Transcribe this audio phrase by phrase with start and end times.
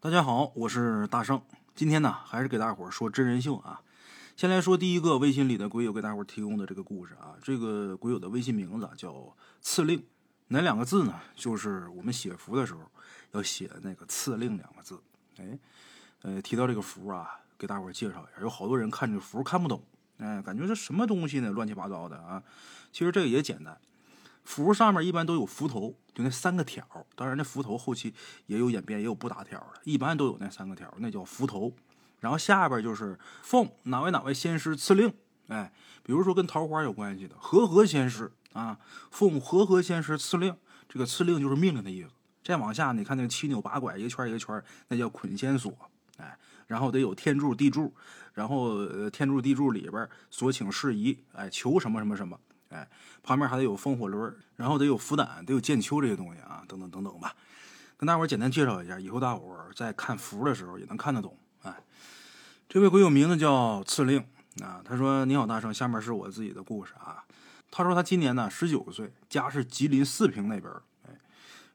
[0.00, 1.42] 大家好，我是大圣。
[1.74, 3.80] 今天呢，还是给大伙儿说真人秀啊。
[4.36, 7.34] 先来说第一个微信里的鬼友给大伙儿提供的这个故事啊。
[7.42, 10.00] 这个鬼友的微信名字叫赐令，
[10.46, 11.18] 哪两个字呢？
[11.34, 12.82] 就是我们写符的时候
[13.32, 15.00] 要写那个赐令两个字。
[15.38, 15.58] 哎，
[16.22, 19.82] 呃，提到这个符啊，给大伙儿介绍一下，有好多人看这符看不懂，
[20.18, 21.50] 哎，感觉这什么东西呢？
[21.50, 22.40] 乱七八糟的啊。
[22.92, 23.76] 其实这个也简单。
[24.48, 26.82] 符上面一般都有符头，就那三个条。
[27.14, 28.14] 当然，那符头后期
[28.46, 31.70] 也有演变，也有不打条的，一般都有那三个条，那叫符头。
[32.20, 35.12] 然后下边就是奉哪位哪位仙师赐令，
[35.48, 35.70] 哎，
[36.02, 38.78] 比如说跟桃花有关系的和合仙师啊，
[39.10, 40.56] 奉和合仙师赐令，
[40.88, 42.08] 这个赐令就是命令的意思。
[42.42, 45.70] 再往下，你看那个七扭八拐，一个圈一个圈，那叫捆仙锁，
[46.16, 47.94] 哎，然后得有天柱地柱，
[48.32, 52.40] 然后呃天柱地柱里边所请事宜，哎，求什么什么什么。
[52.70, 52.86] 哎，
[53.22, 57.34] 旁边还得有风火轮，然后得有符胆，得有剑丘这些东西啊，等等等等吧。
[57.96, 61.36] 跟大伙儿简单介绍一下，以后大伙儿在看符的时候也能看得懂。
[61.62, 61.74] 哎，
[62.68, 64.22] 这位鬼友名字叫赐令
[64.62, 67.24] 啊，他说：“你好，大圣，下面是我自己的故事啊。”
[67.70, 70.70] 他说他今年呢十九岁，家是吉林四平那边。
[71.08, 71.18] 哎，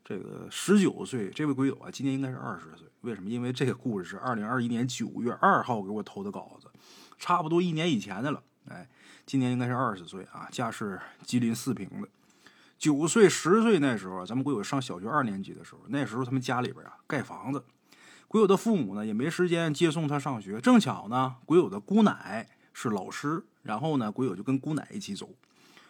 [0.05, 2.88] 这个十九岁，这位鬼友啊，今年应该是二十岁。
[3.02, 3.30] 为什么？
[3.30, 6.69] 因为这个故事是二零二一年九月二号给我投的稿子，
[7.17, 8.44] 差不多一年以前的了。
[8.69, 8.88] 哎。
[9.25, 12.07] 今年应该是二十岁啊，家是吉林四平的。
[12.77, 17.63] 九岁、十岁那时候，咱们鬼友上小学二年级的时候，那时候他们家里边啊盖房子，
[18.27, 20.59] 鬼友的父母呢也没时间接送他上学。
[20.59, 25.29] 正巧呢，鬼友的姑奶是老师，然后呢，鬼友就跟姑奶一起走。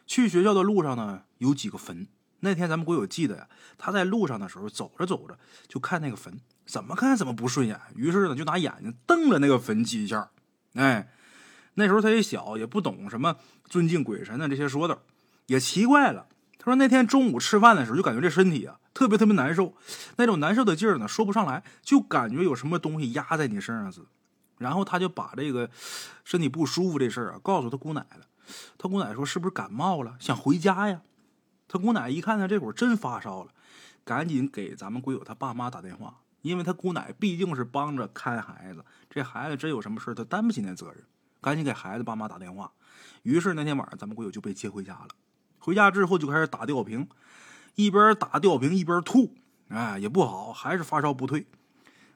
[0.06, 2.08] 去学校的路上呢，有几个坟。
[2.42, 3.48] 那天咱们鬼友记得呀，
[3.80, 10.30] 他在路上的时候走着走着就看那个坟，怎么看怎么不顺眼，于是呢就拿眼睛瞪了那个坟几下，
[10.76, 11.10] 哎。
[11.76, 15.00] 那时候他也小，也不懂什么尊敬鬼神的这些说道，
[15.48, 16.28] 也奇怪了。
[16.58, 19.76] 他说那天中午吃饭的时候，就感觉这身体啊特别特别难受，
[20.18, 24.08] 那种难受的劲儿呢说不上来，就感觉有什么东西压在你身上似的。
[24.60, 25.70] 然后他就把这个
[26.24, 28.28] 身体不舒服这事儿啊告诉他姑奶了。
[28.78, 31.02] 他姑奶说是不是感冒了，想回家呀？
[31.68, 33.52] 他姑奶一看他这会儿真发烧了，
[34.06, 41.04] 赶紧给咱们鬼友他爸妈打电话，因为他姑奶毕竟是帮着看孩子，这孩子真有什么事他担不起那责任。
[41.44, 42.72] 赶紧给孩子爸妈打电话，
[43.22, 45.10] 于是那天晚上咱们鬼友就被接回家了。
[45.60, 47.08] 回家之后就开始打吊瓶，
[47.76, 49.36] 一边打吊瓶一边吐，
[49.68, 51.46] 哎，也不好，还是发烧不退。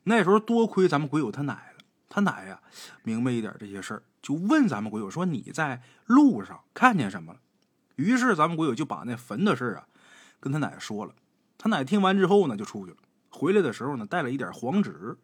[0.03, 2.61] 那时候多亏咱们鬼友他奶了，他奶呀
[3.03, 7.39] 明白一点这些事儿，就问咱们鬼友说：“你在路上看见什么了？”
[7.97, 9.88] 于是咱们鬼友就把那坟的事儿啊
[10.39, 11.13] 跟他奶说了。
[11.57, 12.97] 他奶听完之后呢，就出去了。
[13.29, 15.17] 回来的时候呢，带了一点黄纸。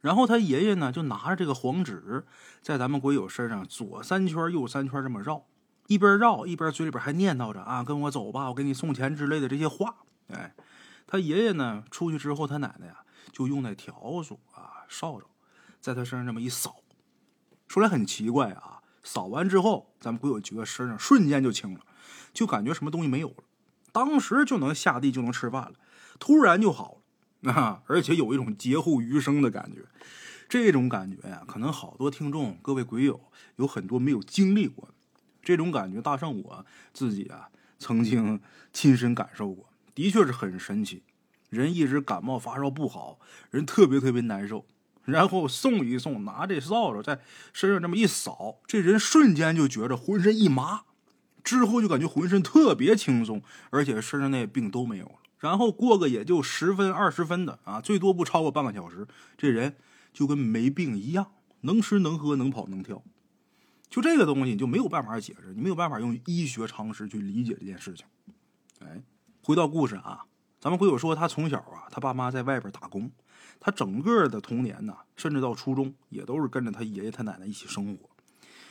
[0.00, 2.24] 然后他爷爷呢，就拿着这个黄纸，
[2.62, 5.44] 在咱们鬼友身上左三圈、右三圈这么绕，
[5.88, 9.96] 一边绕一边嘴里边还念叨着啊，跟我走吧，我给你送钱之类的这些话。
[10.28, 10.54] 哎，
[11.06, 12.98] 他爷爷呢出去之后，他奶奶呀
[13.32, 15.26] 就用那笤帚啊、扫帚，
[15.80, 16.76] 在他身上这么一扫。
[17.66, 21.80] 说来很奇怪啊，扫完之后，咱们鬼友觉得身上瞬间就轻了，
[22.32, 23.44] 就感觉什么东西没有了，
[23.90, 25.72] 当时就能下地就能吃饭了，
[26.20, 26.97] 突然就好。
[27.42, 29.84] 啊，而且有一种劫后余生的感觉，
[30.48, 33.20] 这种感觉呀，可能好多听众、各位鬼友
[33.56, 34.88] 有很多没有经历过。
[35.42, 38.40] 这种感觉，大圣我自己啊，曾经
[38.72, 41.04] 亲身感受过，的确是很神奇。
[41.48, 43.18] 人一直感冒发烧不好，
[43.50, 44.66] 人特别特别难受，
[45.04, 47.20] 然后送一送，拿这扫帚在
[47.54, 50.82] 身上这么一扫，这人瞬间就觉着浑身一麻，
[51.42, 55.12] 之后就感觉浑身特别轻松，而且身上那病都没有了。
[55.38, 59.06] 然后过个也就十分二十分的啊，最多不超过半个小时，
[59.36, 59.76] 这人
[60.12, 63.02] 就跟没病一样，能吃能喝能跑能跳。
[63.88, 68.04] 就这个东西，你就没有办法解释，你没有办法用医学常识去理解这件事情。
[68.80, 69.00] 哎，
[69.42, 70.26] 回到故事啊，
[70.60, 73.10] 咱们会友说他从小啊，他爸妈在外边打工，
[73.60, 78.10] 他整个的童年呢，甚至到初中也都是跟着他爷爷他奶奶一起生活。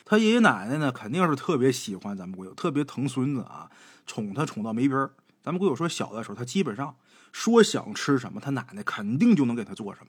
[0.06, 3.72] 他爷爷奶奶呢，肯定是特别喜欢咱们会友，特别疼孙子啊，
[4.06, 5.12] 宠他宠到没边儿。
[5.48, 6.94] 咱们鬼友说，小的时候他基本上
[7.32, 10.08] 说想吃什么，他奶奶肯定就能给他做什么。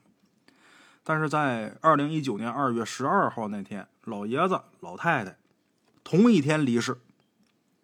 [1.01, 5.37] 但是在二零一九年二月十二号那天，老爷子老太太
[6.03, 6.97] 同一天离世。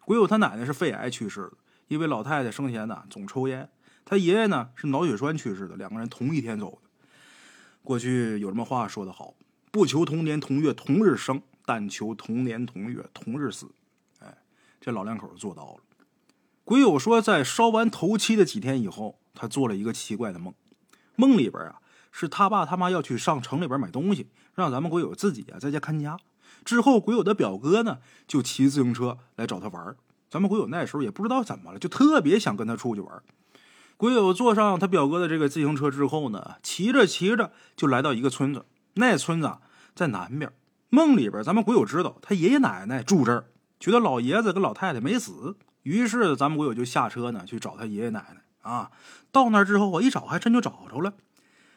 [0.04, 1.52] 鬼友他奶奶是肺癌去世的，
[1.88, 3.70] 因为老太太生前呢总抽烟，
[4.04, 6.90] 他爷爷呢是脑血栓去世的，两个人同一天走的。
[7.82, 9.32] 过去有什么话说得好？
[9.70, 13.70] 不求同年同月同日生，但求同年同月同日死。
[14.18, 14.36] 哎，
[14.78, 15.80] 这老两口做到了。
[16.66, 20.52] 鬼友说，在烧完头七的几天以后，他做了一个奇怪的梦。
[21.14, 21.76] 梦里边啊，
[22.10, 26.18] 是他爸他妈要去上城里边买东西，让咱们鬼友自己啊在家看家。
[26.64, 29.94] 之后，鬼友的表哥呢就骑自行车来找他玩
[30.28, 33.22] 咱们鬼友那时候也不知道怎么了，就特别想跟他出去玩
[33.96, 38.66] 鬼友坐上他表哥的这个自行车之后呢，骑着骑着就来到一个村子。
[38.94, 39.58] 那村子
[39.94, 40.52] 在南边。
[40.88, 43.44] 梦里边，咱们鬼友知道他爷爷奶奶住这儿，
[43.78, 45.56] 觉得老爷子跟老太太没死，
[45.86, 48.90] 于是咱们鬼友就下车呢去找他爷爷奶奶啊。
[49.30, 51.14] 到那儿之后啊，一找还真就找着了。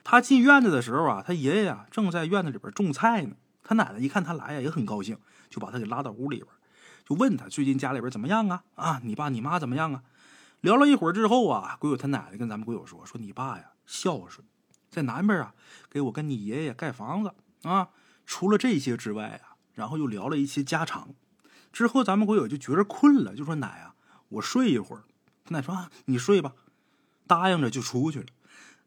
[0.04, 3.36] 他进院子的时候啊，他爷爷呀正在院子里边种菜呢。
[3.64, 6.48] 他奶奶一看他来呀，也很高兴，就把他给拉到屋里边，
[7.06, 8.64] 就问他最近家里边怎么样啊？
[8.74, 10.02] 啊，你爸你妈怎么样啊？
[10.62, 14.44] 聊了一会儿之后啊，鬼友他奶奶跟咱们鬼友说：“说你爸呀孝顺，
[14.90, 15.54] 在南边啊
[15.88, 17.90] 给我跟你爷爷盖房子啊。
[18.26, 21.10] 除了这些之外啊，然后又聊了一些家常。
[21.72, 23.94] 之后咱们鬼友就觉着困了，就说奶啊，
[24.30, 25.04] 我睡一会儿。
[25.46, 26.54] 他奶说，你睡吧，
[27.28, 28.26] 答应着就出去了。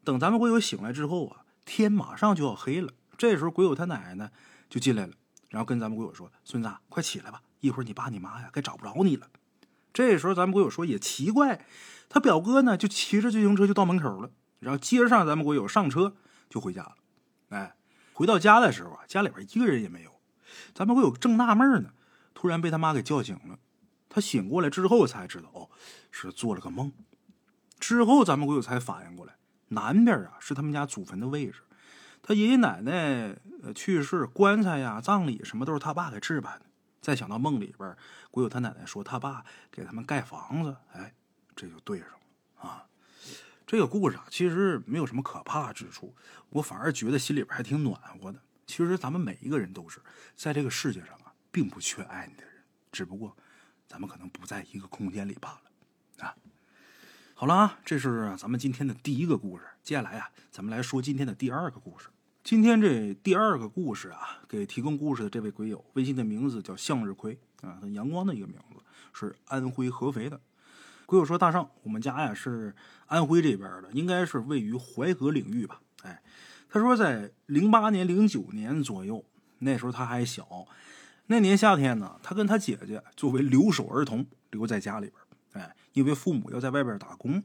[0.05, 2.93] 等咱们鬼友醒来之后啊，天马上就要黑了。
[3.17, 4.31] 这时候鬼友他奶奶呢
[4.69, 5.13] 就进来了，
[5.51, 9.29] 然后跟咱们鬼友说：“孙子，快起来吧，一会儿你爸你妈呀该找不着你了。”
[9.93, 11.67] 这时候，咱们鬼友说也奇怪，
[12.09, 16.17] 他表哥呢就骑着自行车就到门口了，然后接上咱们鬼友上车
[16.49, 16.97] 就回家了。
[17.51, 17.77] 哎，
[18.13, 20.11] 回到家的时候啊，家里边一个人也没有。
[20.75, 21.91] 咱们鬼友正纳闷呢，
[22.35, 23.59] 突然被他妈给叫醒了。
[24.15, 25.71] 他醒过来之后才知道，哦，
[26.11, 26.93] 是做了个梦。
[27.81, 29.37] 之后咱们鬼友才反应过来，
[29.69, 31.63] 南边啊是他们家祖坟的位置，
[32.23, 36.67] 他爷爷奶奶呃去世，棺材呀、葬礼什么都是他爸给置办的。
[37.01, 37.97] 再想到梦里边，
[38.31, 41.15] 鬼友他奶奶说他爸给他们盖房子，哎，
[41.57, 42.87] 这就对上了啊。
[43.67, 46.15] 这个故事啊，其实没有什么可怕之处，
[46.51, 48.39] 我反而觉得心里边还挺暖和的。
[48.67, 50.01] 其实咱们每一个人都是
[50.37, 52.53] 在这个世界上啊，并不缺爱你的人，
[52.93, 53.35] 只不过
[53.93, 56.35] 咱们可能不在一个空间里罢了啊。
[57.35, 62.09] 好了啊，这是咱们今天的第一个故事，接下来啊，咱们来说今天的第二个故事。
[62.43, 68.81] 今天这第二个故事啊，给提供故事的这位鬼友，微信的名字叫向日葵啊，很阳光的一个名字，
[69.13, 70.41] 是安徽合肥的
[71.05, 72.75] 鬼友说：“大圣，我们家呀是
[73.07, 76.23] 安徽这边的，应该是位于淮河领域吧？”哎，
[76.71, 79.23] 他说在零八年、零九年左右，
[79.59, 80.67] 那时候他还小，
[81.33, 87.43] 那年夏天呢，他跟他姐姐作为留守儿童留在家里边，哎，因为父母要在外边打工，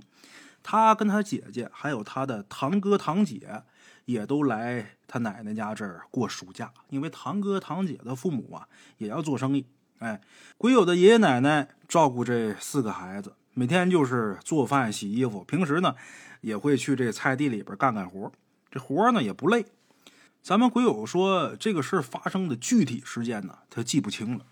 [0.61, 3.63] 他跟他姐姐还有他的堂哥堂姐。
[4.07, 8.65] 也都来他奶奶家这儿过暑假，因为堂哥堂姐的父母啊
[8.99, 9.65] 也要做生意。
[9.99, 10.21] 哎，
[10.57, 15.93] 鬼友的爷爷奶奶照顾这四个孩子，每天就是做饭、洗衣服，平时呢
[16.39, 18.31] 也会去这菜地里边干干活。
[18.71, 19.65] 这活呢也不累。
[20.47, 24.45] 咱们鬼友说这个事发生的具体时间呢，他记不清了，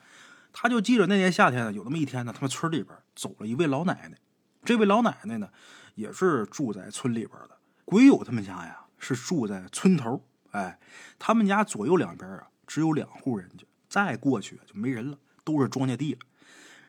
[0.51, 4.18] 他就记着那年夏天呢，有那么一天呢，他们村里边走了一位老奶奶。
[4.65, 5.47] 这位老奶奶呢，
[5.94, 7.51] 也是住在村里边的。
[7.86, 8.81] 鬼友他们家呀。
[8.97, 10.80] 是住在村头，哎，
[11.19, 16.19] 他们家左右两边啊，只有两户人家，再过去就没人了，都是庄稼地了。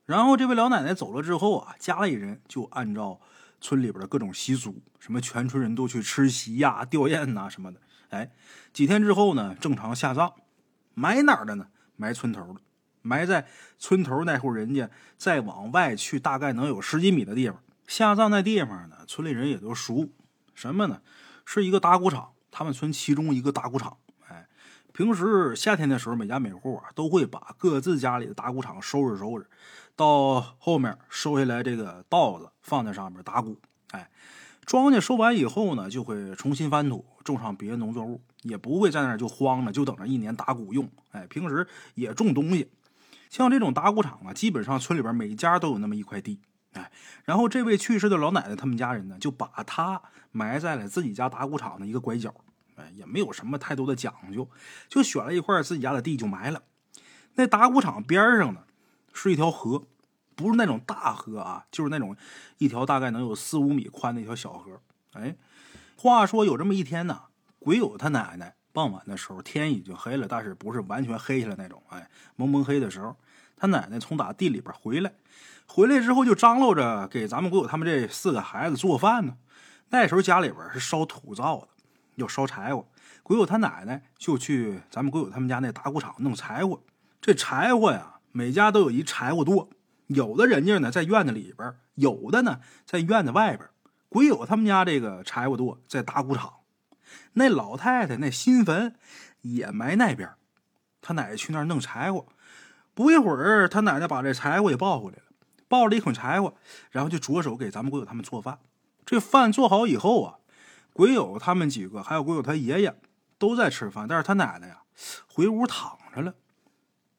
[0.04, 3.20] 然后这位老奶奶走了之后啊，家里人就按照
[3.60, 7.80] 村里边的各种习俗，什么全村人都去吃席呀、吊唁呐什么的。
[8.10, 8.30] 哎，
[8.72, 10.32] 几天之后呢，正常下葬，
[10.94, 11.68] 埋哪儿的呢？
[11.96, 12.60] 埋村头的，
[13.02, 13.46] 埋在
[13.78, 17.62] 村头那户人家，再往外去大概能有十几米的地方。
[17.86, 20.08] 下葬那地方呢，村里人也都熟，
[20.54, 21.00] 什么呢？
[21.44, 23.96] 是一个打谷场，他们村其中一个打谷场。
[24.28, 24.46] 哎，
[24.92, 29.46] 平时夏天的时候，每家每户啊都会把各自家里的打谷场收拾收拾，
[29.94, 33.56] 到后面收下来这个稻子放在上面打谷。
[33.92, 34.10] 哎，
[34.66, 40.90] 庄稼收完以后呢，就会重新翻土，种上别的农作物，也不会在那就荒了，就等着一年打谷用。
[41.12, 42.68] 哎，平时也种东西。
[43.30, 46.40] 像这种打谷场啊，基本上村里边每家都有那么一块地。
[46.72, 46.90] 哎，
[47.24, 52.34] 然后这位去世的老奶奶他们家人呢，就把她埋在了自己家打谷场的一个拐角。
[52.74, 54.50] 哎，也没有什么太多的讲究，
[54.88, 56.62] 就选了一块自己家的地就埋了。
[57.36, 58.62] 那打谷场边上呢，
[59.14, 59.84] 是一条河，
[60.36, 62.14] 不是那种大河啊，就是那种
[62.58, 64.80] 一条大概能有四五米宽的一条小河。
[65.14, 65.34] 哎，
[65.96, 67.22] 话说有这么一天呢，
[67.58, 73.16] 鬼友他奶奶傍晚的时候天已经黑了，但是不是完全黑下来那种，哎，蒙蒙黑的时候，
[73.56, 75.12] 他奶奶从打地里边回来。
[75.66, 79.36] 回来之后就张罗着给咱们鬼友他们这四个孩子做饭呢。
[79.88, 81.68] 那时候家里边是烧土灶的，
[82.16, 82.86] 要烧柴火。
[83.22, 86.80] 鬼友他奶奶就去咱们鬼友他们家那打谷场弄柴火。
[87.20, 89.68] 这柴火呀，每家都有一柴火垛，
[90.06, 93.68] 有的人家呢在院子里边，有的呢在院子外边。
[94.08, 96.54] 鬼友他们家这个柴火垛在打谷场，
[97.34, 98.94] 那老太太那新坟
[99.42, 100.30] 也埋那边。
[101.02, 102.26] 他奶奶去那儿弄柴火，
[102.94, 105.22] 不一会儿，他奶奶把这柴火也抱回来了。
[105.68, 106.54] 抱了一捆柴火，
[106.90, 108.60] 然后就着手给咱们鬼友他们做饭。
[109.04, 110.38] 这饭做好以后啊，
[110.92, 112.98] 鬼友他们几个还有鬼友他爷爷
[113.38, 114.82] 都在吃饭，但是他奶奶呀
[115.28, 116.34] 回屋躺着了。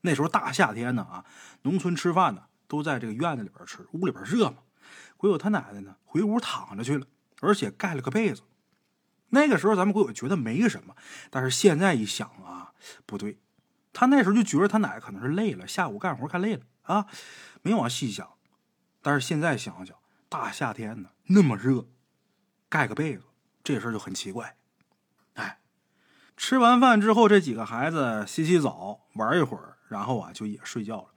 [0.01, 1.25] 那时候大夏天呢啊，
[1.63, 4.57] 农村吃饭呢都在这个院子里边吃，屋里边热嘛。
[5.17, 7.05] 鬼友他奶奶呢回屋躺着去了。
[7.39, 8.41] 而且盖了个被子。
[9.29, 10.95] 那个时候咱们鬼友觉得没什么，
[11.29, 12.73] 但是现在一想啊，
[13.05, 13.37] 不对，
[13.93, 17.05] 他那时候就觉得他奶奶可能是累了，下午干活干累了啊，
[17.61, 18.27] 没往细想。
[19.03, 19.95] 但是现在想想，
[20.27, 21.85] 大夏天的那么热，
[22.69, 23.23] 盖个被子，
[23.63, 24.57] 这事儿就很奇怪。
[25.35, 25.59] 哎，
[26.35, 31.09] 吃完饭之后，这几个孩子洗洗澡，玩一会儿，然后啊就也睡觉了。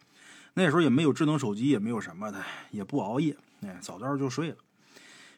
[0.54, 4.56] 那时候也没有智能手机，也没有什么的，也不熬夜，哎，早早就睡了。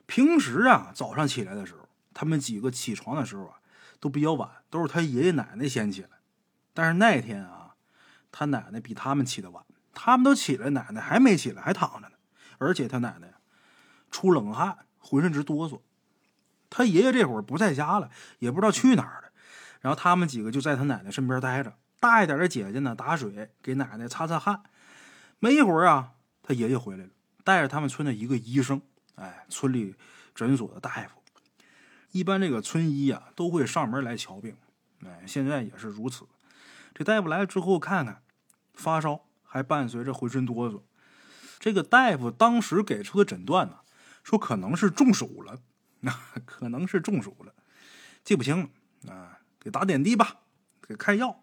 [0.07, 3.57] 平时啊，早上起来的时候，他们几个起床的时候啊，
[4.01, 6.09] 都比较晚，都是他爷爷奶奶先起来。
[6.75, 7.75] 但是那天啊，
[8.31, 12.15] 他奶奶比他们起的晚，他们都起来，奶奶还没起来，还躺着呢。
[12.59, 13.35] 而且他奶奶
[14.11, 15.81] 出冷汗，浑身直哆嗦。
[16.71, 19.29] 他爷爷这会儿不在家了，也不知道去哪儿了。
[19.81, 21.77] 然后他们几个就在他奶奶身边待着。
[22.01, 24.63] 大一点的姐姐呢，打水给奶奶擦擦汗。
[25.43, 27.11] 没一会儿啊，他爷爷回来了，
[27.43, 28.81] 带着他们村的一个医生，
[29.17, 29.97] 哎，村里
[30.37, 31.21] 诊所的大夫。
[32.13, 34.57] 一般这个村医啊，都会上门来瞧病，
[35.05, 36.29] 哎，现在也是如此。
[36.95, 38.23] 这大夫来了之后，看看
[38.75, 40.83] 发烧，还伴随着浑身哆嗦。
[41.59, 43.81] 这个大夫当时给出的诊断呢，
[44.23, 45.59] 说可能是中暑了，
[46.03, 46.13] 那
[46.45, 47.53] 可能是中暑了，
[48.23, 50.43] 记不清了啊，给打点滴吧，
[50.87, 51.43] 给开药，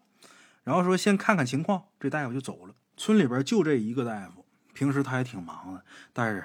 [0.64, 2.74] 然后说先看看情况，这大夫就走了。
[3.00, 6.44] 村里边就这一个大夫，平时他也挺忙的，但是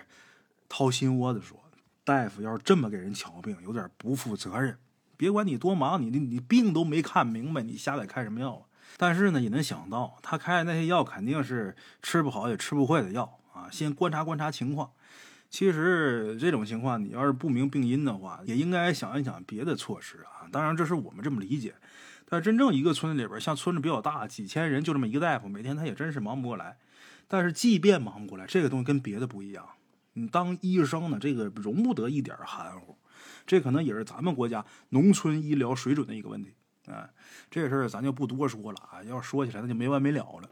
[0.70, 1.62] 掏心窝子说，
[2.06, 4.78] 大夫要是这么给人瞧病，有点不负责任。
[5.18, 8.64] 别管你多忙，你你病都没看明白，你瞎给开什么药啊？
[8.96, 13.38] 但是呢，也能想到他开的那些药肯定是吃不好也吃不坏的药。
[13.54, 14.90] 啊，先观察观察情况。
[15.50, 20.48] 其实这种情况，你要是不明病因的话，也应该想一想别的措施啊。
[20.54, 21.76] 当然，这是我们这么理解。
[22.28, 26.78] 但真正一个村子里边，像村子比较大，几千人就这么一个大夫，每天他也真是忙不过来。
[27.28, 29.66] 但是即便忙不过来，这个东西跟别的不一样。
[30.14, 32.96] 你当医生呢，这个容不得一点含糊。
[33.46, 36.54] 这可能也是咱们国家农村医疗水准的一个问题
[36.88, 37.10] 啊。
[37.52, 40.50] 这事儿咱就不多说了啊，要说起来那就没完没了了。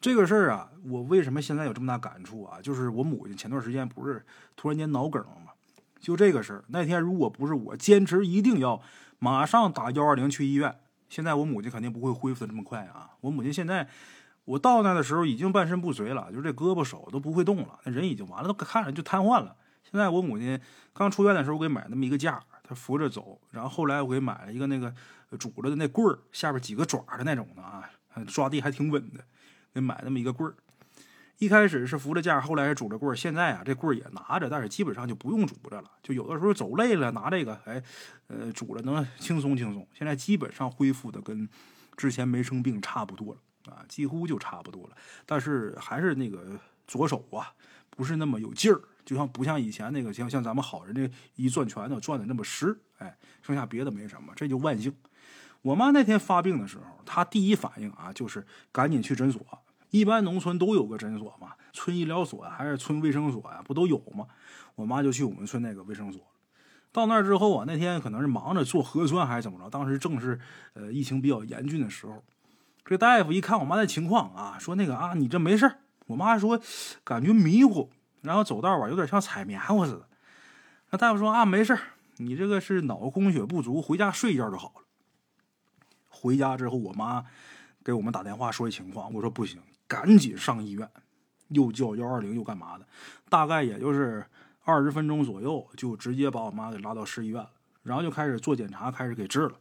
[0.00, 2.60] 这个事儿啊，我为什么现在有这么大感触啊？
[2.60, 4.24] 就是我母亲前段时间不是
[4.56, 5.52] 突然间脑梗了吗？
[5.98, 8.80] 就这个事儿，那天如果不是我坚持一定要
[9.18, 13.10] 马上打幺二零去医院，现在我母亲肯定不会恢复的这么快啊！
[13.20, 13.88] 我母亲现在
[14.44, 19.56] 我到那的时候已经半身不遂了，就是这胳膊手都不会动了，那人已经完了，都看着就瘫痪了。
[19.82, 20.60] 现在我母亲
[20.92, 24.94] 刚出院的时候，我给买那么一个架，她扶着走，然后后来我给买了一个那个
[25.38, 27.88] 拄着的那棍儿，下边几个爪的那种的啊，
[28.26, 29.24] 抓地还挺稳的。
[29.74, 30.56] 给买那么一个棍儿，
[31.38, 35.90] 一开始是扶着架，后来是拄着棍儿，现在啊这棍儿也拿着，但是基本上就不用拄着了。
[36.02, 37.82] 就有的时候走累了，拿这个，哎，
[38.26, 39.86] 呃，拄着能轻松轻松。
[39.94, 41.48] 现在基本上恢复的跟
[41.96, 44.96] 之前没生病差不多了啊，几乎就差不多了。
[45.24, 47.52] 但是还是那个左手啊，
[47.90, 52.76] 不是那么有劲儿，就像不像以前那个像像咱们好人这一攥拳头攥的那么实。
[52.98, 54.92] 哎，剩下别的没什么，这就万幸。
[55.62, 59.40] 我妈那天发病的时候，她第一反应啊，就是赶紧去诊所。
[59.90, 64.26] 一般农村都有个诊所嘛，村医疗所还是村卫生所呀，不都有吗？
[64.74, 66.22] 我妈就去我们村那个卫生所。
[66.90, 70.38] 到那儿之后啊，那天可能是忙着做核酸还是怎么着，当时正是
[70.74, 72.22] 呃疫情比较严峻的时候。
[72.84, 75.70] 这大夫一看我妈的情况啊，说那个啊，你这没事
[76.06, 76.58] 我妈说
[77.04, 77.90] 感觉迷糊，
[78.22, 80.08] 然后走道啊有点像踩棉花似的。
[80.90, 81.78] 那大夫说啊，没事
[82.16, 84.82] 你这个是脑供血不足，回家睡一觉就好了。
[86.08, 87.24] 回家之后，我妈
[87.84, 90.88] 给我们打电话说一情况，我说不行，赶紧上医院，
[91.48, 92.86] 又叫幺二零又干嘛的，
[93.28, 94.24] 大概也就是
[94.62, 97.50] 二十分钟左右，就直接把我妈给拉到市医院了，
[97.82, 99.58] 然后就开始做检查，开始给治了。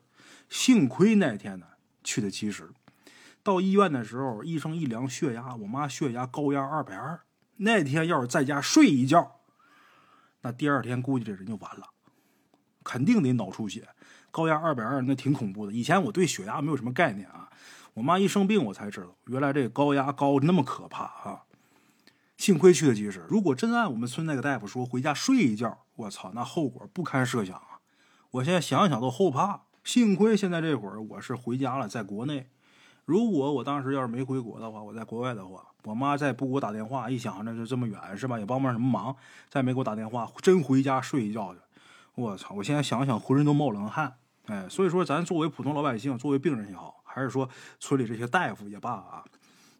[0.49, 1.65] 幸亏那天呢
[2.03, 2.69] 去的及时，
[3.41, 7.21] 到医院的时候，医生一量血压，我妈血压高压二百二。
[7.57, 9.39] 那天要是在家睡一觉，
[10.41, 11.87] 那第二天估计这人就完了，
[12.83, 13.87] 肯定得脑出血。
[14.29, 15.71] 高压二百二，那挺恐怖的。
[15.71, 17.49] 以前我对血压没有什么概念啊，
[17.97, 21.41] 我妈一生病，我才知道原来这高压高那么可怕啊！
[22.37, 27.81] 幸亏去的及时，如果真按我们村那个大夫说回家睡一觉，我操，那后果不堪设想啊！
[28.29, 29.61] 我现在想想都后怕。
[29.83, 32.49] 幸亏现在这会儿我是回家了，在国内。
[33.05, 39.15] 如果我当时要是没回国的话，我在国外的话，我妈再不给我打电话，一想着就这么远是吧，也帮不上什么忙，
[39.49, 41.61] 再没给我打电话，真回家睡一觉去，
[42.13, 42.53] 我操！
[42.53, 44.17] 我现在想想，浑身都冒冷汗。
[44.45, 49.25] 哎，所以说，咱作为普通老百姓，作为病人也好，还是说村里这些大夫也罢啊，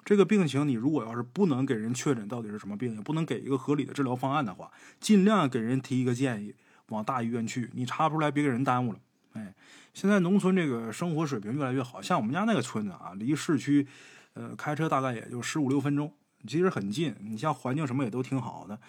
[0.03, 6.55] 这个病情你如果要是不能给人确诊到底是什么病，也不能给一个合理的治疗方案的话，尽量给人提一个建议，
[6.87, 7.69] 往大医院去。
[7.73, 8.99] 你查不出来，别给人耽误了。
[9.33, 9.53] 哎，
[9.93, 13.87] 现在农村这个生活水平越来越好，像我们家那个村子啊，离市区，
[14.33, 16.11] 呃，开车大概也就十五六分钟，
[16.47, 17.15] 其实很近。
[17.19, 18.79] 你像环境什么也都挺好的，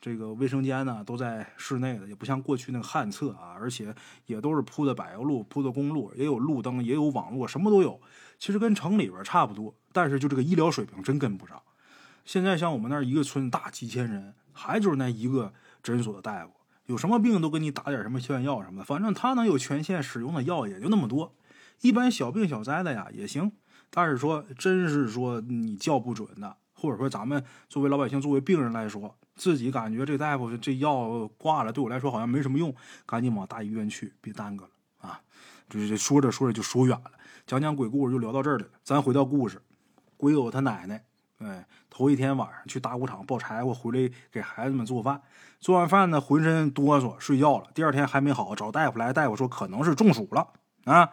[0.00, 3.94] 这个卫生间呢都在室内的，也不像过去那个旱厕啊，而且
[4.26, 8.00] 也都是铺的柏油路、铺的公路，也有路灯，也有网络，什么都有。
[8.38, 11.60] 其实跟城里边差不多，但是就这个医疗水平真跟不上。
[12.24, 16.52] 现在像我们那儿一个村大几千人，还就是那一个诊所的大夫，
[16.86, 21.34] 有什么病都给你打点什么消炎药什么的，反正他能有权限使用的药也就那么多。
[21.80, 23.52] 一般小病小灾的呀也行，
[23.90, 32.74] 但是说真是说你叫不准的，或者说咱们作为老百姓、作为病人来说，自己感觉这大夫这药挂了，对我来说好像没什么用，
[33.04, 34.70] 赶紧往大医院去，别耽搁了
[35.08, 35.20] 啊！
[35.68, 37.10] 就是说着说着就说远了，
[37.46, 38.66] 讲讲鬼故事就聊到这儿了。
[38.82, 39.60] 咱回到故事，
[40.16, 41.04] 鬼友他奶奶，
[41.38, 45.20] 哎，头一天晚上去打谷场抱柴火，回来给孩子们做饭，
[45.60, 47.68] 做完饭呢浑身哆嗦，睡觉了。
[47.74, 50.48] 第二天还没好，找大夫来，大夫说可能是中暑了
[50.84, 51.10] 啊。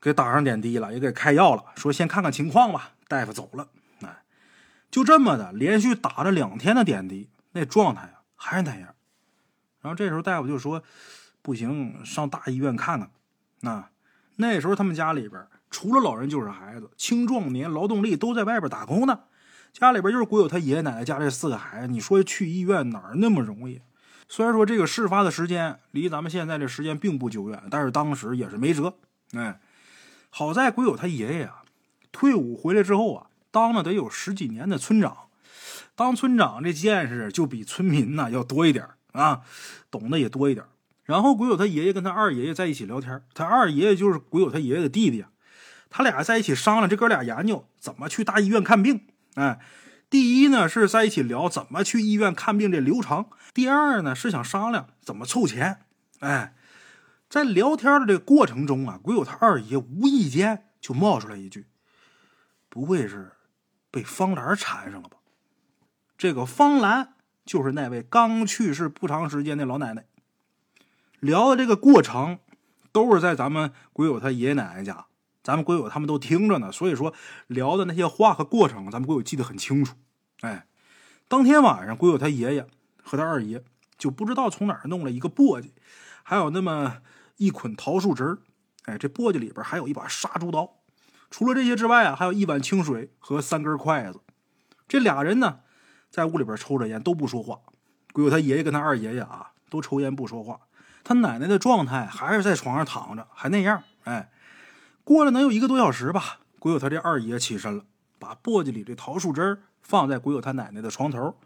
[0.00, 2.92] 给打上点滴了，也给开药了，说先看看情况吧。
[3.08, 3.68] 大夫走了，
[4.94, 8.94] 就这么的，连续打了两天的点滴，那状态啊还是那样。
[9.80, 10.84] 然后这时候大夫就说
[11.42, 13.10] ：“不行，上大医院看看。”
[13.62, 13.88] 那
[14.36, 19.22] 那时候他们家里边除了老人就是孩子，青壮年劳动力都在外边打工呢。
[19.72, 23.82] 家里边就是国有他爷爷奶奶家这四个孩子，你说去医院哪儿那么容易？
[24.28, 28.94] 虽然说这个事发的时间离咱们现在这时间并不久远，但是当时也是没辙，
[29.32, 29.58] 哎。
[30.30, 31.64] 好在鬼友他爷爷啊，
[32.12, 35.16] 退伍回来之后啊，当了得有十几年的村长。
[35.94, 39.42] 当村长这见识就比村民呢要多一点啊，
[39.92, 40.66] 懂得也多一点。
[41.04, 45.30] 然后鬼友他爷爷跟他二爷爷在一起聊天，他二爷爷就是鬼友他爷爷的弟弟啊。
[45.88, 49.06] 他俩在一起商量，这哥俩研究怎么去大医院看病。
[49.34, 49.60] 哎，
[50.10, 55.78] 第一呢是在一起聊怎么去医院看病这流程，第二呢是想商量怎么凑钱。
[56.18, 56.56] 哎。
[57.26, 61.66] 在聊天的这个过程中啊，鬼友他二爷无意间就冒出来一句
[62.68, 63.32] ：“不会是
[63.94, 65.18] 被方兰缠上了吧？”
[66.18, 67.14] 这个方兰
[67.46, 70.04] 就是那位刚去世不长时间的老奶奶。
[71.20, 72.40] 聊的这个过程
[72.90, 75.06] 都是在咱们鬼友他爷爷奶奶家，
[75.42, 76.72] 咱们鬼友他们都听着呢。
[76.72, 77.14] 所以说
[77.46, 79.94] 聊的那些话和过程，咱们鬼友记得很清楚。
[80.40, 80.66] 哎，
[81.28, 82.66] 当天晚上，鬼友他爷爷
[83.02, 83.62] 和他二爷
[83.96, 85.70] 就不知道从哪儿弄了一个簸箕，
[86.24, 86.98] 还有那么。
[87.36, 88.38] 一捆桃树枝
[88.84, 90.83] 哎，这簸箕里边还有一把杀猪刀。
[91.36, 94.20] 除了这些之外啊，还有一碗清水和三根筷子。
[94.86, 95.62] 这俩人呢，
[96.08, 97.58] 在屋里边抽着烟，都不说话。
[98.12, 100.60] 鬼友他爷爷跟他二爷爷啊，都抽烟不说话。
[101.02, 103.82] 他奶奶的状态还是在床上躺着，还那样。
[104.04, 104.30] 哎，
[105.02, 107.82] 过了能有一个多小时吧，鬼友他这二爷起身了，
[108.20, 111.36] 把簸箕里的桃树枝放在鬼友他奶奶的床头，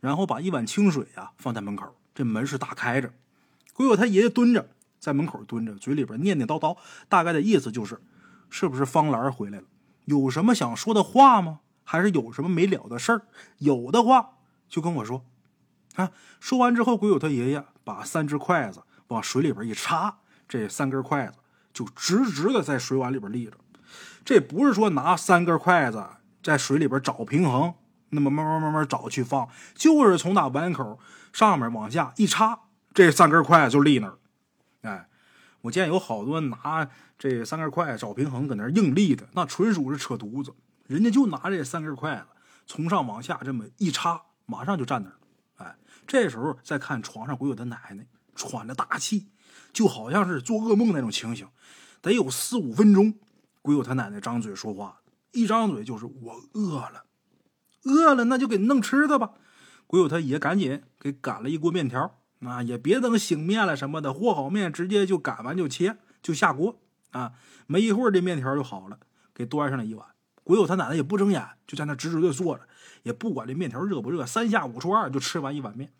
[0.00, 1.94] 然后把一碗清水啊放在门口。
[2.16, 3.12] 这门是打开着，
[3.74, 4.70] 鬼友他爷爷蹲着。
[4.98, 6.76] 在门口蹲着，嘴里边念念叨叨，
[7.08, 8.00] 大概的意思就是，
[8.58, 9.64] 是不是方兰回来了？
[10.06, 11.60] 有什么想说的话吗？
[11.84, 13.26] 还是有什么没了的事儿？
[13.58, 15.26] 有的话就跟我说。
[15.96, 21.34] 啊，说完之后，鬼友他爷爷把三只筷子往水里边一插，这三根筷子
[21.74, 23.52] 就直直的在水碗里边立着。
[24.24, 26.02] 这不是说拿三根筷子
[26.42, 27.74] 在水里边找平衡，
[28.08, 30.98] 那么慢慢慢慢找去放，就是从那碗口
[31.30, 32.60] 上面往下一插，
[32.94, 34.18] 这三根筷子就立那儿。
[34.80, 35.08] 哎，
[35.60, 40.52] 我见有好多拿这三根筷子找平衡，搁那硬立的，那纯属是扯犊子。
[40.86, 42.26] 人家就拿这三根筷子
[42.66, 45.18] 从上往下这么一插，马上就站那儿了。
[45.56, 45.76] 哎，
[46.06, 49.28] 这时候再看床上鬼友的奶奶喘着大气，
[49.72, 51.48] 就好像是做噩梦那种情形。
[52.02, 53.14] 得有四五分钟，
[53.62, 55.00] 鬼友他奶奶张嘴说话，
[55.32, 57.04] 一张嘴就是我饿了，
[57.84, 59.32] 饿了那就给弄吃的吧。
[59.86, 62.18] 鬼友他爷赶紧给擀了一锅面条。
[62.40, 66.78] 啊，也别等醒面了什么的，和好面直接就擀完就切就下锅
[67.10, 67.32] 啊！
[67.66, 68.98] 没一会儿这面条就好了，
[69.34, 70.06] 给端上来一碗。
[70.44, 72.66] 鬼友他奶奶也不睁眼，就在那直直的坐着，
[73.02, 75.92] 也不管这面条热不热，三下五除二就吃完一碗面。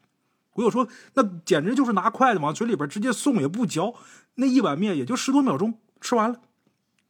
[0.52, 3.94] 鬼友说：“那简直就是拿筷子往嘴里边直接送，也不嚼，
[4.36, 6.40] 那一碗面也就十多秒钟吃完了。”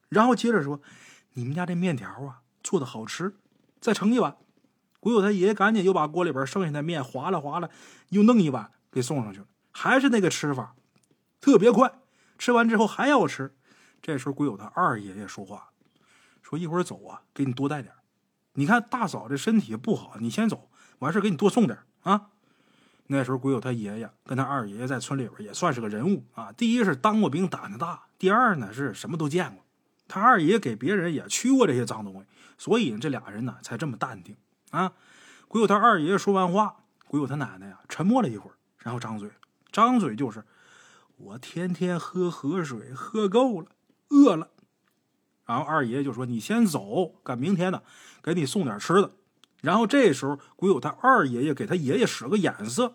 [0.08, 0.80] 然后接着说
[1.34, 3.36] ：“你们家这面条啊，做的好吃，
[3.80, 4.36] 再盛一碗。”
[5.00, 7.68] 鬼友他爷爷赶紧又把锅里边剩下的面划拉划拉，
[8.10, 8.70] 又弄一碗。
[8.92, 10.74] 给送上去了，还是那个吃法，
[11.38, 12.00] 特别快。
[12.38, 13.54] 吃完之后还要吃。
[14.06, 15.70] 这时候鬼友他二爷爷说话，
[16.40, 17.92] 说一会儿走啊，给你多带点。
[18.52, 22.28] 你看大嫂这身体不好，你先走，完事给你多送点啊。
[23.08, 26.52] 那时候鬼友他爷爷跟他二爷爷在村里边也算是个人物啊。
[26.52, 29.64] 第一是当过兵，胆子大；第二呢是什么都见过。
[30.06, 34.36] 他二爷给别人也驱过这些脏东西，所以这俩人呢才这么淡定
[34.70, 34.92] 啊。
[35.48, 36.76] 鬼友他二爷爷说完话，
[37.08, 38.54] 鬼友他奶奶呀沉默了一会儿。
[38.78, 39.28] 然后张嘴，
[39.72, 40.44] 张嘴就是
[41.16, 43.66] 我天天喝河水，喝够了，
[44.08, 44.48] 饿了。
[45.44, 47.82] 然后二爷就说：“你先走，赶明天呢，
[48.22, 49.12] 给你送点吃的。”
[49.62, 52.94] 然后这时候鬼友他二爷爷给他爷爷使个眼色，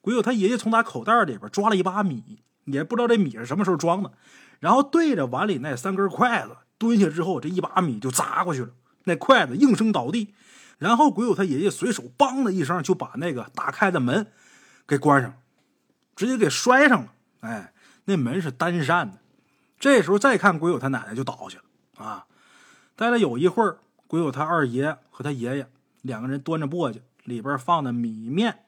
[0.00, 4.12] 鬼友他爷爷从他口袋里边抓了一把米，也不知道这米是什么时候装的，
[4.60, 8.70] 然后对着碗里那三根筷子蹲下之后，这一把米就砸过去了，
[9.04, 10.34] 那筷子应声倒地。
[10.78, 14.26] 然后鬼友他爷爷随手“梆”的一声就把那个打开的门
[14.86, 15.34] 给关上，
[16.16, 17.12] 直接给摔上了。
[17.40, 17.72] 哎，
[18.06, 19.18] 那门是单扇的。
[19.82, 22.26] 这时候再看鬼友他奶奶就倒下了啊！
[22.94, 25.68] 待了有一会儿，鬼友他二爷和他爷爷
[26.02, 28.64] 两个人端着簸箕，里边放的米面，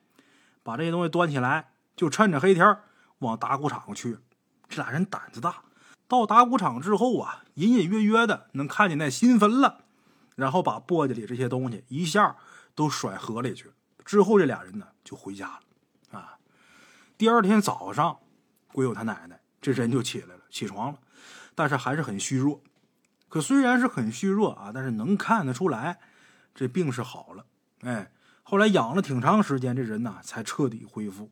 [0.65, 2.79] 把这些东西端起来，就趁着黑天
[3.21, 4.19] 往打谷场去。
[4.69, 5.63] 这俩人胆子大，
[6.09, 9.85] 到打谷场之后啊，隐隐约约的能看见那新坟了。
[10.35, 12.35] 然后把簸箕里这些东西一下
[12.75, 13.71] 都甩河里去。
[14.05, 16.19] 之后这俩人呢就回家了。
[16.19, 16.39] 啊，
[17.17, 18.19] 第二天早上，
[18.73, 20.99] 鬼友他奶奶这人就起来了，起床了，
[21.55, 22.61] 但是还是很虚弱。
[23.29, 25.99] 可虽然是很虚弱啊，但是能看得出来
[26.55, 27.45] 这病是好了。
[27.81, 28.13] 哎，
[28.43, 31.31] 后来养了挺长时间，这人呢才彻底恢复。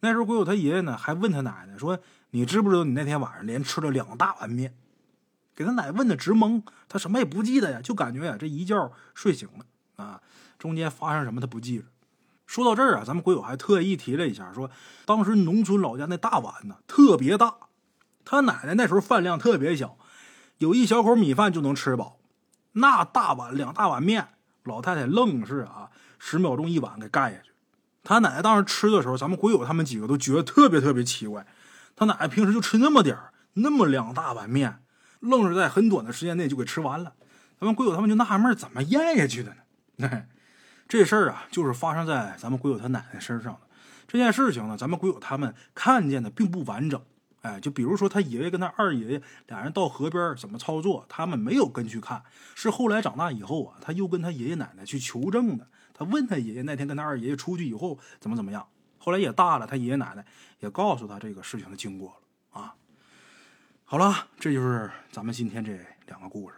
[0.00, 1.98] 那时候鬼友他爷爷呢还问他奶奶说
[2.30, 4.74] ：“你知不知道你那天晚上连吃了两大碗面？”
[5.54, 9.66] 给他奶问的直懵，他什么也不记得呀，就感觉呀这一觉睡醒了
[10.02, 10.22] 啊，
[10.58, 11.84] 中间发生什么他不记着。
[12.46, 14.70] 说到这儿啊，咱们鬼友还特意提了一下，说
[15.04, 17.54] 当时农村老家那大碗呢特别大，
[18.24, 19.96] 他奶奶那时候饭量特别小，
[20.58, 22.18] 有一小口米饭就能吃饱，
[22.72, 24.28] 那大碗两大碗面，
[24.64, 27.50] 老太太愣是啊十秒钟一碗给盖下去。
[28.02, 31.46] 他奶奶当时吃的时候，咱们鬼友他们几个都觉得特别特别奇怪，
[31.96, 34.82] 他奶奶平时就吃那么点儿，那么两大碗面。
[35.20, 37.12] 愣是在很短的时间内就给吃完了，
[37.58, 39.54] 咱们鬼友他们就纳闷怎么咽下去的
[39.96, 40.22] 呢？
[40.88, 43.60] 这事儿啊，就是发生在咱们鬼友他奶奶身上。
[44.08, 47.00] 这件事情呢，咱们鬼友他们看见的并不完整。
[47.42, 52.22] 哎，就比如说他爷爷跟他二爷爷俩人到河边怎么操作，他们没有跟去看，
[52.54, 55.66] 是后来长大以后啊，他又跟他爷爷奶奶去求证的。
[55.94, 58.66] 他问他爷爷那天跟他二爷爷出去以后怎么怎么样，
[58.98, 60.24] 后来也大了，他爷爷奶奶
[60.58, 62.08] 也告诉他这个事情的经过
[62.52, 62.74] 了啊。
[63.84, 66.54] 好了，这就是咱们今天这两个故事。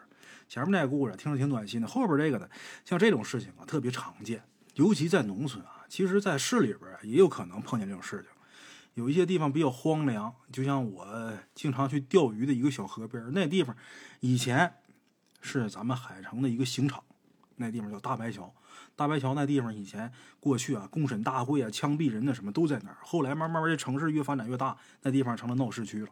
[0.49, 2.49] 前面那个故事听着挺暖心的，后边这个呢，
[2.85, 4.43] 像这种事情啊，特别常见，
[4.75, 5.87] 尤其在农村啊。
[5.89, 8.32] 其实，在市里边也有可能碰见这种事情。
[8.95, 13.75] 有一些地方比较荒凉，就像我经常去钓鱼的一个小河边，那地方
[14.21, 14.75] 以前
[15.41, 17.03] 是咱们海城的一个刑场，
[17.57, 18.55] 那地方叫大白桥。
[18.95, 22.99] 大白桥那地方以前过去啊，公审大会啊，枪毙人的什么都在那儿。
[23.03, 26.09] 后来慢慢这城市越发展越大，那地方成了闹市区了。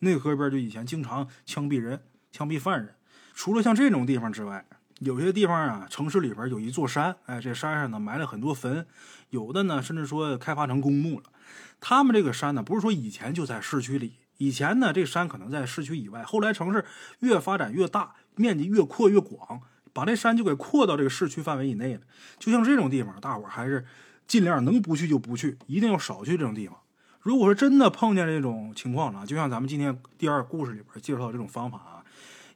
[0.00, 2.94] 那河边就以前经常枪毙人、枪毙犯人。
[3.34, 4.66] 除了像这种地方之外，
[5.00, 8.86] 有些地方啊，城市里边有一座山，哎，这山上呢埋了很多坟，
[9.30, 11.24] 有的呢甚至说开发成公墓了。
[11.80, 16.84] 他们这个山呢，不是说以前就在市区里，以前呢这山可能在市区以外，后来城市
[17.20, 19.60] 越发展越大，面积越扩越广，
[19.92, 22.00] 把这山就给扩到这个市区范围以内了。
[22.38, 23.86] 就像这种地方，大伙还是
[24.26, 26.76] 尽量能不去就不去，一定要少去这种地方。
[27.20, 32.04] 如果说真的碰见这种情况了，就像咱们今天第二故事里边介绍这种方法啊，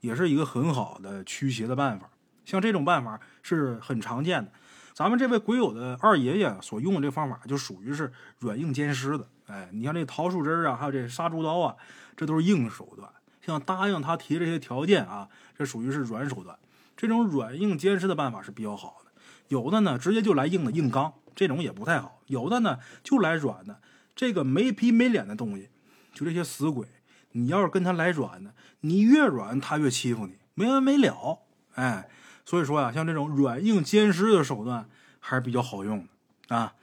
[0.00, 2.08] 也是一个很好的驱邪的办法。
[2.44, 4.50] 像这种办法是很常见的。
[4.94, 9.26] 咱们这位鬼友的二爷爷所用的这方法，就属于是软硬兼施的。
[9.46, 11.76] 哎，你像这桃树枝啊，还有这杀猪刀啊，
[12.16, 13.08] 这都是硬手段。
[13.40, 16.58] 像答应他提这些条件啊，这属于是软手段。
[16.96, 19.10] 这种软硬兼施的办法是比较好的。
[19.48, 22.20] 有的呢，直接就来硬的硬刚，这种也不太好。
[22.26, 23.80] 有的呢，就来软的。
[24.14, 25.70] 这个没皮没脸的东西，
[26.12, 26.86] 就这些死鬼，
[27.32, 31.40] 你要是跟他来软的，你越软他越欺负你，没完没了。
[31.74, 32.08] 哎，
[32.44, 34.88] 所以说呀，像这种软硬兼施的手段
[35.20, 36.06] 还是比较好用
[36.48, 36.74] 的啊。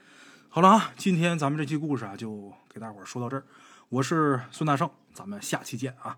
[0.49, 3.43] 好了啊，今天咱们这期故事啊，就给大伙说到这儿。
[3.89, 6.17] 我是孙大圣，咱们下期见啊。